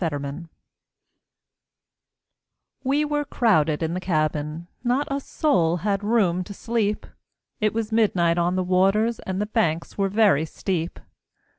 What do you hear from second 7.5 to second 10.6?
It was midnight on the waters, And the banks were very